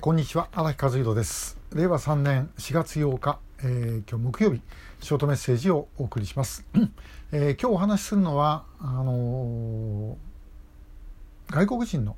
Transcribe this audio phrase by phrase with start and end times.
[0.00, 1.58] こんにちは荒木和弘です。
[1.74, 4.62] 令和3年4月8日、えー、今日木曜日
[5.02, 6.64] ショートメッセージをお送りします、
[7.32, 12.16] えー、今日お話しするのはあのー、外国人の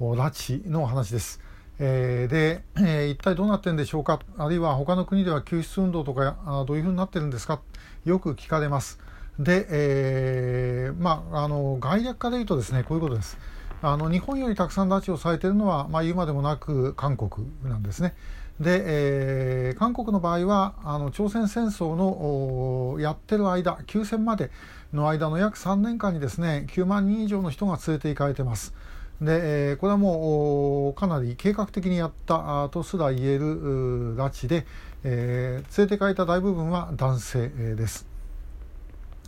[0.00, 1.40] 拉致のお話です、
[1.78, 4.18] えー、で、えー、一体どうなってるんでしょうか？
[4.36, 7.60] あるいは他の国では救出運動とかあどういうふうになってるんですか？
[8.04, 8.98] よく聞かれます。
[9.38, 13.38] で、えー、まああの概略化で言うとですねこういうことです。
[13.82, 18.14] あの日本よりたくさん拉致をされているのは、まあ、言うまでもなく韓国なんですね。
[18.60, 24.50] で、えー、韓国の場合はあの朝鮮戦争のやってる間休戦まで
[24.92, 28.74] の間の約3年間にですね9万人以上の人が連れて行かれてます。
[29.22, 34.66] で、えー、これはもうかなり計画的にやったとすら言える拉致で、
[35.04, 38.09] えー、連れて行かれた大部分は男性です。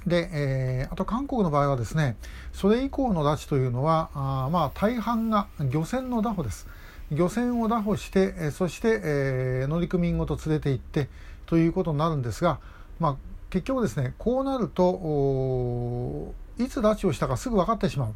[0.07, 2.17] で、えー、あと韓国の場合はですね
[2.53, 6.67] それ以降の拉致というのはあまあ大半が漁船の拿捕です。
[7.11, 11.09] 漁船を拿捕してそして、えー、乗組員ごと連れて行って
[11.45, 12.59] ということになるんですが、
[12.99, 13.17] まあ、
[13.51, 18.15] 結局ですねこうなるといつ拉致をしたかすぐ分かってしまう。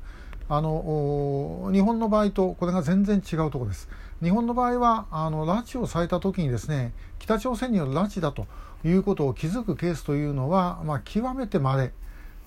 [0.48, 3.88] あの日本の場合とこれが全然違うところです。
[4.22, 8.46] 日本の場合はあの拉致をされた時にですね北朝鮮による拉致だと
[8.84, 11.92] いうことを気づくケースというのは、まあ、極めて稀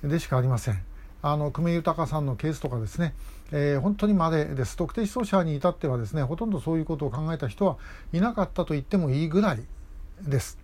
[0.04, 0.82] でしかありません。
[1.22, 3.14] あの久米豊さんのケースとかですね、
[3.52, 4.78] えー、本当に稀です。
[4.78, 7.78] 特定失踪者に至ってはですね、ほとんどそういうことを考えた人は
[8.14, 9.60] いなかったと言ってもいいぐらい
[10.22, 10.58] です。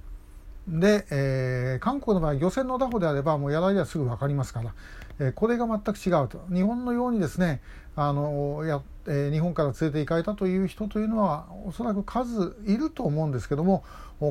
[0.67, 4.73] で、えー、韓国の場合、漁船の拿捕であれば、もうやられはすぐ分かりますから、
[5.19, 6.41] えー、これが全く違うと。
[6.49, 7.61] 日本のようにですね、
[7.97, 13.83] あのやえ、日本から連れて行かれたという人というのは、おそらく数いると思うんですけども、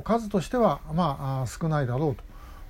[0.05, 2.17] 数としては、まあ、少ないだろう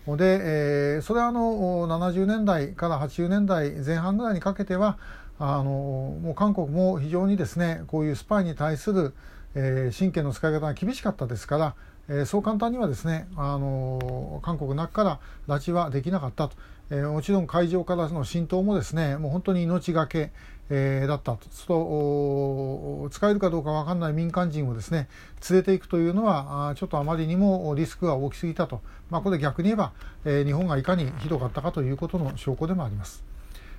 [0.06, 0.16] と。
[0.16, 4.98] で、え、それはあの70年代から80年代前半ぐらいにかけては
[5.38, 9.14] あのもう韓国も非常にですねこういうスパイに対する、
[9.54, 11.74] え、神経の使い方が厳しかったですから、
[12.08, 16.56] えー、そう簡単にはですねあの韓国の中から拉致はできなかったと、
[16.90, 20.32] えー、もちろん海上からの浸透もですねもう本当に命がけ、
[20.70, 21.48] えー、だったと。
[21.66, 25.08] と使えるかどうか分かんない民間人をですね
[25.48, 28.80] 連れていくというのはあちょっとあまりにもリスクが大きすぎたと、
[29.10, 29.92] まあ、これ逆に言えば、
[30.24, 33.33] えー、日本がいかにひどかったかということの証拠でもあります。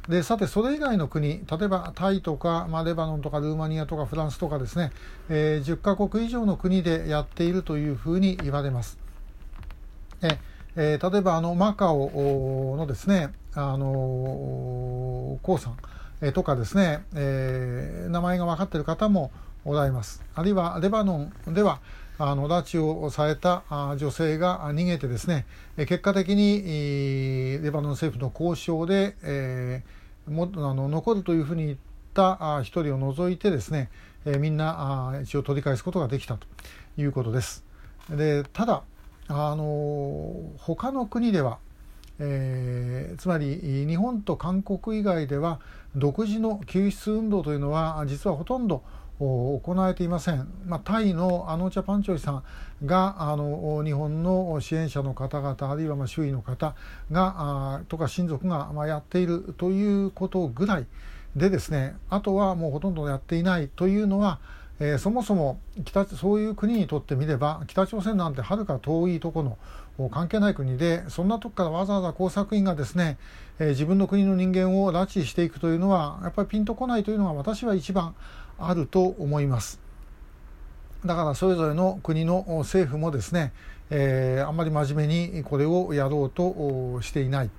[0.07, 4.91] でさてそれ以外の国例えばタイとか、まあ、レバノンとかルーマニアとかフランスとかですね、
[5.29, 8.99] えー、10カ国以上の国でやっているというふうに言われます。
[10.21, 10.37] え
[10.75, 15.77] えー、例えばあのマカオのですねあのコウさん、
[16.21, 19.31] えー、とかですね、えー、名前が分かっている方も
[19.63, 20.23] おられます。
[20.35, 21.79] あるいはレバノンでは
[22.17, 23.63] あの拉致をされた
[23.97, 25.45] 女性が逃げてですね
[25.75, 31.77] 結果的にレバノン政府の交渉で、えー、もあの残るというふうに言っ
[32.13, 33.89] た一人を除いてですね、
[34.25, 36.47] えー、みんな一応取り返すことができたと
[36.97, 37.65] いうことです。
[38.09, 38.83] でただ
[39.27, 41.57] あの他の国では、
[42.19, 45.59] えー、つまり日本と韓国以外では
[45.95, 48.83] 独自の救出運動というのは実はほとんど
[49.19, 52.43] 行えていません、まあ、タイのアノーチャ・パンチョイさん
[52.85, 56.75] があの日本の支援者の方々あるいはまあ周囲の方
[57.11, 60.85] があとか親族がまあやっているということぐらい
[61.35, 64.39] でですねあとはもうほとんどやっていないというのは、
[64.79, 69.57] えー、そもそも北そういう国にとってみれば北朝鮮なんてはるか遠いとこ
[69.97, 73.17] ろ関係ない国でそんなとこからわざわざ工作員がですね、
[73.59, 78.15] えー、自分の国の人間を拉致していくというのはやっぱりピンとこないというのが私は一番
[78.59, 79.79] あると思います。
[81.05, 83.53] だからそれぞれの国の政府もですね、
[83.89, 87.49] えー、あんまり真面目にこれをやろうとしていない。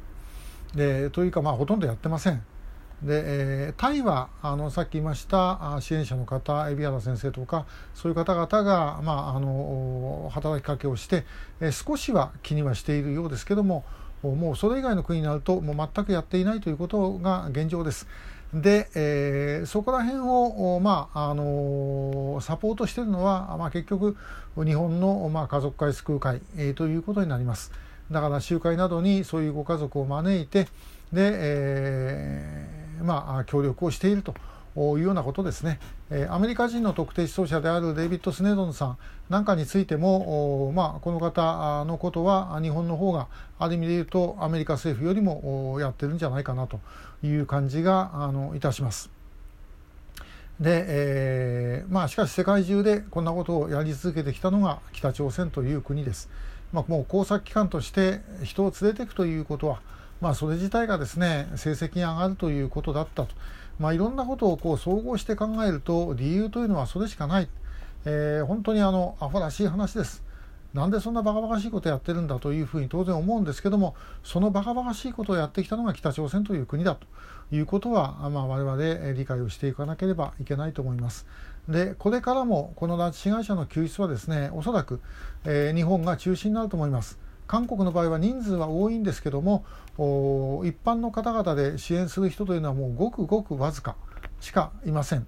[0.75, 2.43] でというかまあほとんどやってません。
[3.03, 11.25] で、えー、タイはあのさっき言いました支援者の方海老原先生とかそういう方々が、まあ、あの働きかけをして、
[11.61, 13.85] えー、少しは気にはしているようですけども
[14.23, 18.09] もうそれ以外の国になるともう全くやっていないということが現状です。
[18.55, 24.17] で、えー、そこら辺を、まああのサポートしているのは、まあ、結局
[24.57, 27.73] 日本の、まあ、家族会救う会、えー、ということになります。
[28.11, 30.69] だから集会などにそういうご家族を招いて
[31.13, 34.35] で、えー、まあ、協力をしていると。
[34.79, 35.81] いうようなことですね、
[36.29, 38.99] アメリカ人の特定失踪者であるデイビッド・スネドンさん
[39.31, 43.29] なんかについても、まあ、この方のことは日本の方が
[43.59, 46.81] ある意味で言うとアメリカ政府よりもやってるんじゃないかなと
[47.23, 49.09] いう感じがあのいたします。
[50.61, 56.29] で、えー、まあしかし世界中でこんなことをやり続けてきたのが北朝鮮という国です。
[56.73, 59.81] まあ、もう工作機関として人を連れていくということは、
[60.21, 63.35] まあ、それ自体がですね成績が上がるということだったと。
[63.79, 67.49] まあ、いろんなことをこう総合して考えると理由というのはそれしかない。
[68.07, 70.27] えー、本当にあのアホらしい話です。
[70.77, 77.07] なんでそんなバカバカしいことやってるんだというふうに当然思うんですけどもそのバカバカしいことをやってきたのが北朝鮮という国だと
[77.51, 81.27] いうことは、まあ、我々理解をしていかなければいけないと思います。
[81.67, 85.01] でこれからもこの拉致被害者の救出はですねおそらく、
[85.45, 87.19] えー、日本が中心になると思います。
[87.47, 89.65] 韓国の場合は人数は多いんですけども
[90.65, 93.97] 一般の方々で支援する人というのはもうごくごくわずか
[94.41, 95.27] しかいません。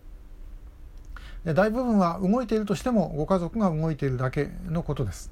[1.44, 5.30] 大部分は動いているとしてもご家族が動いているだけのことです。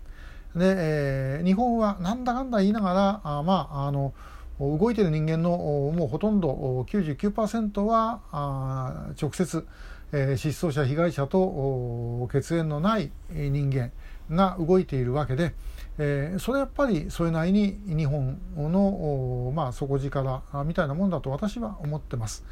[0.55, 4.15] で、えー、日本はなんだかんだ言いながらあまああの
[4.59, 9.67] 動いている人間のもうほとんど99%はあ直接、
[10.13, 13.93] えー、失踪者被害者と血縁のない人間
[14.31, 15.53] が動いているわけで、
[15.99, 22.45] えー、それやっぱりそれなりに日本のまあ底力みたいなもんだと私は思ってます。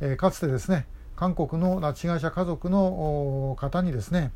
[0.00, 0.86] えー、かつてですね
[1.16, 4.30] 韓国の拉致被害者家族の方にですね、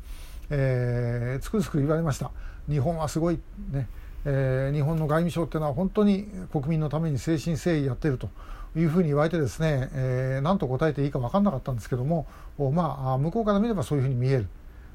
[0.49, 2.31] えー、つくづく言われました
[2.69, 3.39] 日本はすごい
[3.71, 3.87] ね、
[4.25, 8.29] えー、日本の外務省っていうのは本当に国民のために誠心誠意やってると
[8.75, 12.27] いうふうに言われてですね、えー、何と答えていいか分かんなかったんですけども
[12.57, 14.47] まあ向こうから見ればそういうふうに見える。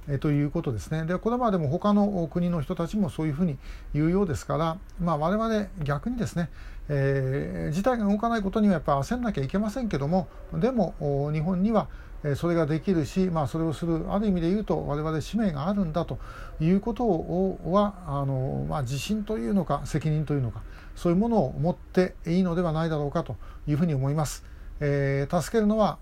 [0.09, 1.05] えということですね。
[1.05, 3.59] でこれまでも他の国の人たちもそういうふうに
[3.95, 6.51] 言うようですから、まあ、我々逆にですね、
[6.89, 10.95] えー、事態が動かないことにはやっぱ焦んなきゃいけませんけどもでも
[11.33, 11.89] 日本には
[12.35, 16.19] それができるし、まあ、それをするある意味で言うと我々使命があるんだと
[16.61, 20.63] いうことをはあの、まあ、自信というのか責任というのか
[20.97, 23.37] そういうものを持っていいのではないだろうかと
[23.69, 24.45] いうふうに思います。
[24.81, 25.99] えー、助けるのは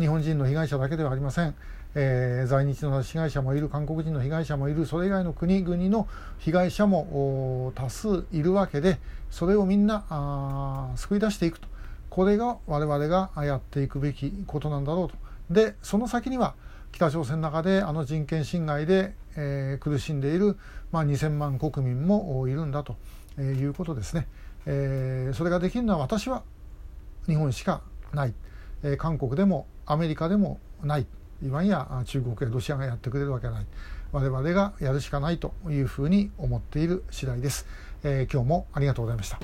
[0.00, 1.54] 日本人の被害者だけではありません。
[1.94, 4.86] えー、在日の被害者もいる韓国人の被害者もいる。
[4.86, 6.08] それ以外の国々の
[6.38, 8.98] 被害者も多数いるわけで
[9.30, 11.68] それをみんなあ救い出していくと。
[12.08, 15.16] これが我々がやっていくべきことなんだろうと。
[15.50, 16.54] でその先には
[16.92, 20.56] 北朝鮮の中であの人権侵害で、えー、苦しんでいる、
[20.92, 22.96] まあ、2000万国民もいるんだと
[23.38, 24.26] いうことですね、
[24.66, 26.42] えー、それができるのは私は
[27.26, 27.82] 日本しか
[28.12, 28.34] ない、
[28.82, 31.06] えー、韓国でもアメリカでもない。
[31.42, 33.66] 今や中国やロシアがやってくれるわけない。
[34.12, 37.66] 我々がやるしかないというふうに思っている次第です、
[38.02, 39.40] えー、今日もありがとうございました。